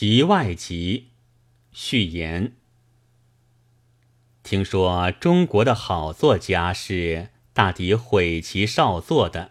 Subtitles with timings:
[0.00, 1.08] 集外集
[1.72, 2.52] 序言。
[4.44, 9.50] 听说中国的好作家是大抵毁其少作的。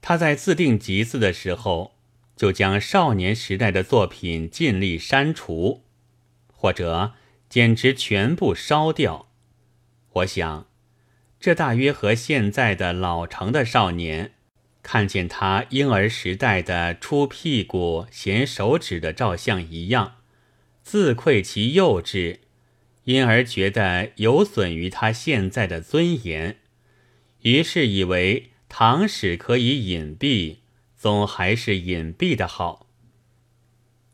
[0.00, 1.96] 他在自定集字的时候，
[2.36, 5.82] 就将少年时代的作品尽力删除，
[6.46, 7.14] 或者
[7.48, 9.26] 简直全部烧掉。
[10.12, 10.68] 我想，
[11.40, 14.33] 这大约和现在的老成的少年。
[14.84, 20.18] 看见他婴儿时代的出屁股、衔手指的照相一样，
[20.82, 22.40] 自愧其幼稚，
[23.04, 26.58] 因而觉得有损于他现在的尊严，
[27.40, 30.58] 于是以为唐史可以隐蔽，
[30.94, 32.86] 总还是隐蔽的好。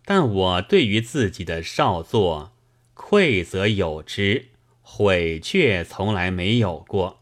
[0.05, 2.53] 但我对于自己的少作，
[2.95, 7.20] 愧则有之，悔却从来没有过。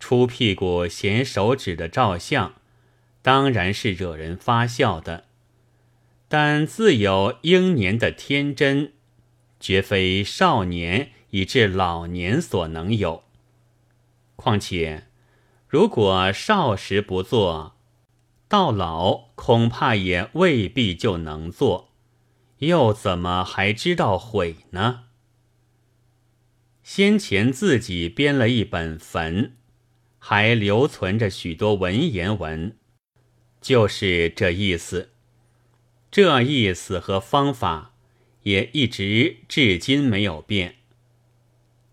[0.00, 2.54] 出屁股、衔手指的照相，
[3.22, 5.26] 当然是惹人发笑的，
[6.26, 8.94] 但自有英年的天真，
[9.60, 13.22] 绝非少年以至老年所能有。
[14.34, 15.06] 况且，
[15.68, 17.76] 如果少时不做，
[18.48, 21.90] 到老恐怕也未必就能做，
[22.58, 25.04] 又怎么还知道悔呢？
[26.82, 29.58] 先前自己编了一本坟。
[30.22, 32.76] 还留存着许多文言文，
[33.60, 35.10] 就是这意思。
[36.10, 37.94] 这意思和方法
[38.42, 40.76] 也一直至今没有变。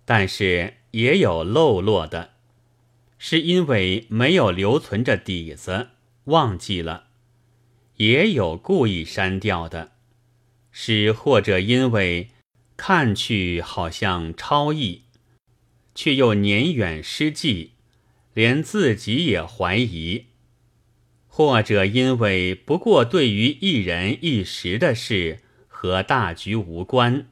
[0.06, 2.34] 但是也有漏落的，
[3.18, 5.90] 是因为没有留存着底子，
[6.26, 7.08] 忘记了；
[7.96, 9.92] 也有故意删掉的，
[10.72, 12.30] 是或者因为
[12.76, 15.04] 看去好像超逸，
[15.96, 17.72] 却又年远失记。
[18.38, 20.28] 连自己也怀疑，
[21.26, 27.30] 或者因为不过对于一人一时的事和大局无关，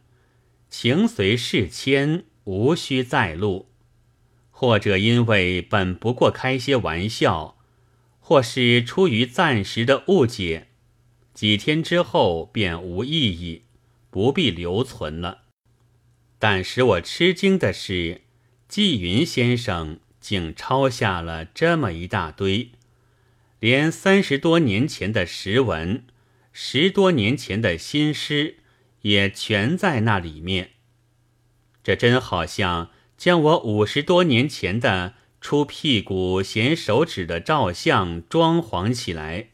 [0.67, 3.67] 情随事迁，无需再录；
[4.50, 7.59] 或者因为本不过开些玩笑，
[8.19, 10.69] 或是出于暂时的误解，
[11.35, 13.66] 几天之后便无意义，
[14.09, 15.44] 不必留存了。
[16.40, 18.22] 但使我吃惊的是，
[18.68, 20.00] 纪云先生。
[20.25, 22.72] 竟抄下了这么一大堆，
[23.59, 26.03] 连三十多年前的时文、
[26.52, 28.56] 十多年前的新诗
[29.03, 30.72] 也全在那里面。
[31.84, 39.50] 这真好像将我五十多年前的出屁股、衔手指的照相装潢起来，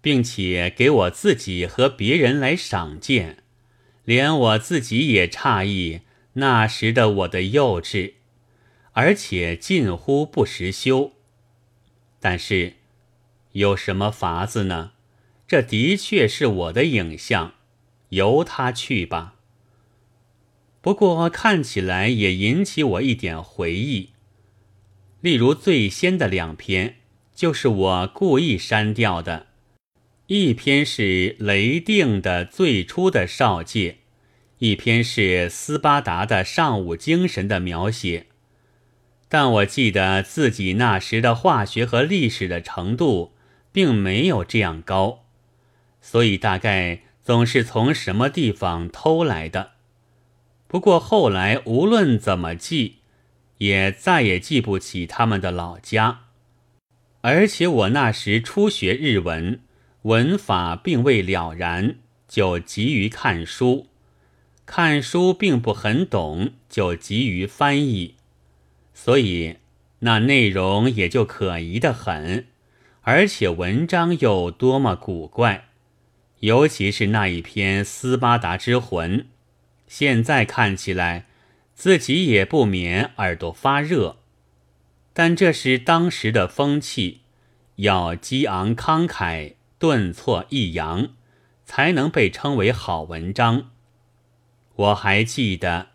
[0.00, 3.42] 并且给我自己和别人来赏鉴，
[4.06, 6.00] 连我自己也诧异
[6.32, 8.14] 那时的我的幼稚。
[8.92, 11.12] 而且近乎不时修，
[12.18, 12.74] 但是
[13.52, 14.92] 有什么法子呢？
[15.46, 17.54] 这的确是我的影像，
[18.10, 19.36] 由他去吧。
[20.80, 24.10] 不过看起来也引起我一点回忆，
[25.20, 26.96] 例如最先的两篇，
[27.34, 29.48] 就是我故意删掉的，
[30.28, 33.98] 一篇是雷定的最初的少界，
[34.58, 38.26] 一篇是斯巴达的上午精神的描写。
[39.32, 43.32] 但我记得自己那时的化学和历史的程度
[43.70, 45.20] 并没有这样高，
[46.02, 49.70] 所以大概总是从什么地方偷来的。
[50.66, 52.96] 不过后来无论怎么记，
[53.58, 56.22] 也再也记不起他们的老家。
[57.20, 59.60] 而且我那时初学日文，
[60.02, 63.86] 文法并未了然，就急于看书；
[64.66, 68.16] 看书并不很懂，就急于翻译。
[69.02, 69.56] 所以，
[70.00, 72.48] 那内容也就可疑的很，
[73.00, 75.68] 而且文章又多么古怪，
[76.40, 79.20] 尤其是那一篇《斯巴达之魂》，
[79.88, 81.24] 现在看起来，
[81.72, 84.18] 自己也不免耳朵发热。
[85.14, 87.22] 但这是当时的风气，
[87.76, 91.08] 要激昂慷慨，顿挫抑扬，
[91.64, 93.70] 才能被称为好文章。
[94.76, 95.86] 我还记得，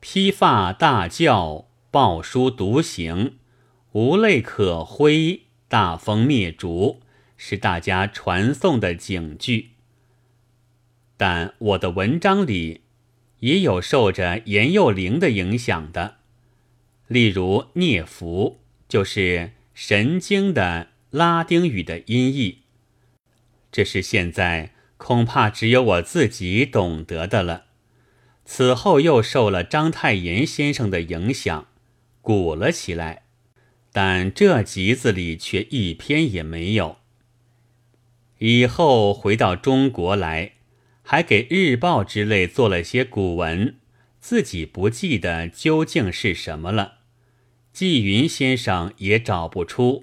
[0.00, 1.66] 披发大叫。
[1.96, 3.38] 抱书独行，
[3.92, 7.00] 无泪可挥；大风灭烛，
[7.38, 9.70] 是大家传颂的警句。
[11.16, 12.82] 但我的文章里
[13.38, 16.16] 也有受着严幼龄的影响的，
[17.06, 22.58] 例如“聂福”就是神经的拉丁语的音译，
[23.72, 27.64] 这是现在恐怕只有我自己懂得的了。
[28.44, 31.68] 此后又受了章太炎先生的影响。
[32.26, 33.22] 鼓了起来，
[33.92, 36.96] 但这集子里却一篇也没有。
[38.38, 40.54] 以后回到中国来，
[41.04, 43.76] 还给日报之类做了些古文，
[44.18, 46.98] 自己不记得究竟是什么了。
[47.72, 50.02] 纪云先生也找不出，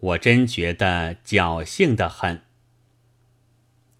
[0.00, 2.42] 我真觉得侥幸的很。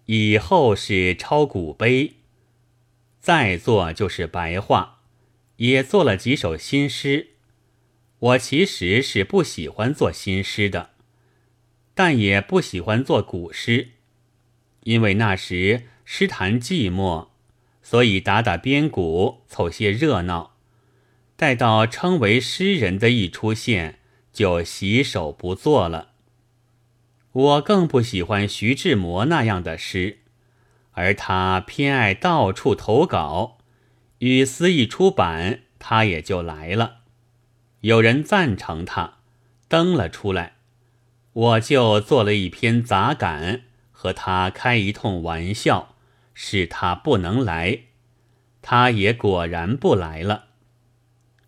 [0.04, 2.16] 以后是抄古碑，
[3.18, 4.98] 再做就是白话，
[5.56, 7.28] 也做了几首新诗。
[8.20, 10.90] 我其实是不喜欢做新诗的，
[11.94, 13.92] 但也不喜欢做古诗，
[14.84, 17.28] 因为那时诗坛寂寞，
[17.82, 20.56] 所以打打边鼓，凑些热闹。
[21.36, 24.00] 待到称为诗人的一出现，
[24.30, 26.10] 就洗手不做了。
[27.32, 30.18] 我更不喜欢徐志摩那样的诗，
[30.90, 33.56] 而他偏爱到处投稿，
[34.18, 36.99] 语丝一出版，他也就来了。
[37.80, 39.18] 有人赞成他，
[39.68, 40.56] 登了出来，
[41.32, 45.94] 我就做了一篇杂感，和他开一通玩笑，
[46.34, 47.84] 使他不能来，
[48.60, 50.44] 他也果然不来了。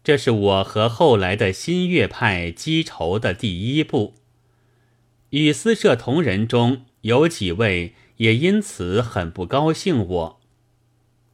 [0.03, 4.15] 这是我和后来的新月派积仇的第一步。
[5.31, 10.41] 与私社同仁中有几位也因此很不高兴我，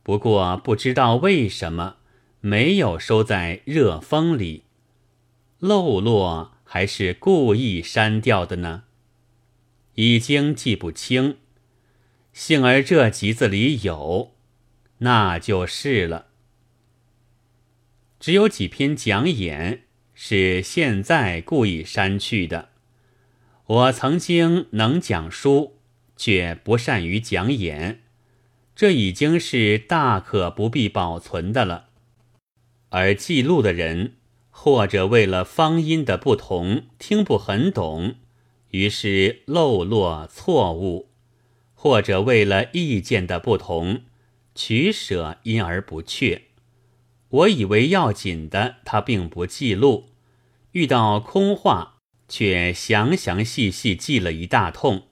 [0.02, 1.96] 不过不知道为什么
[2.40, 4.64] 没有收在热风里。
[5.60, 8.84] 漏落还是故意删掉的呢？
[9.94, 11.38] 已经记不清。
[12.32, 14.36] 幸而这集子里有，
[14.98, 16.26] 那就是了。
[18.20, 19.82] 只有几篇讲演
[20.14, 22.68] 是现在故意删去的。
[23.66, 25.80] 我曾经能讲书，
[26.16, 28.02] 却不善于讲演，
[28.76, 31.88] 这已经是大可不必保存的了。
[32.90, 34.17] 而记录的人。
[34.60, 38.16] 或者为了方音的不同听不很懂，
[38.70, 41.10] 于是漏落错误；
[41.74, 44.02] 或者为了意见的不同，
[44.56, 46.42] 取舍因而不确。
[47.28, 50.08] 我以为要紧的，他并不记录；
[50.72, 55.04] 遇到空话，却详详细细记了一大通。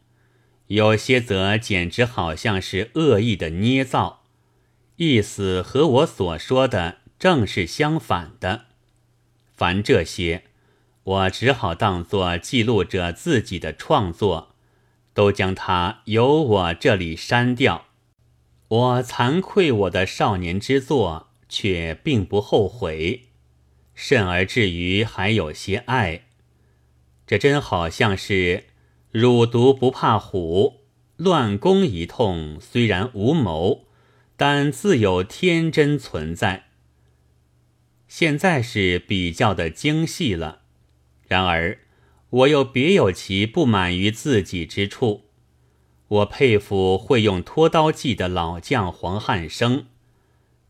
[0.66, 4.24] 有些则简直好像是恶意的捏造，
[4.96, 8.65] 意思和我所说的正是相反的。
[9.56, 10.44] 凡这些，
[11.02, 14.54] 我只好当作记录着自己的创作，
[15.14, 17.86] 都将它由我这里删掉。
[18.68, 23.28] 我惭愧我的少年之作，却并不后悔，
[23.94, 26.26] 甚而至于还有些爱。
[27.26, 28.64] 这真好像是
[29.10, 30.82] 乳毒不怕虎，
[31.16, 33.86] 乱攻一通，虽然无谋，
[34.36, 36.65] 但自有天真存在。
[38.08, 40.60] 现在是比较的精细了，
[41.26, 41.78] 然而
[42.30, 45.24] 我又别有其不满于自己之处。
[46.08, 49.86] 我佩服会用拖刀计的老将黄汉升，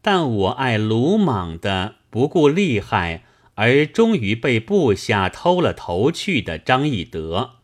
[0.01, 3.25] 但我爱鲁莽的不顾利害
[3.55, 7.57] 而终于被部下偷了头去的张翼德。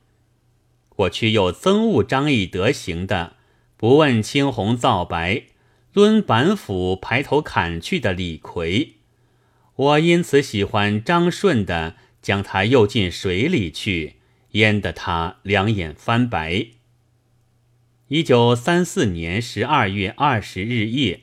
[0.96, 3.36] 我却又憎恶张翼德型的
[3.78, 5.44] 不问青红皂白、
[5.94, 8.96] 抡板斧排头砍去的李逵。
[9.74, 14.16] 我因此喜欢张顺的，将他诱进水里去，
[14.50, 16.66] 淹得他两眼翻白。
[18.08, 21.22] 一九三四年十二月二十日夜，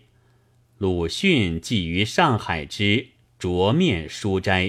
[0.79, 2.83] 鲁迅寄于上海之
[3.37, 4.65] 《卓面书斋》。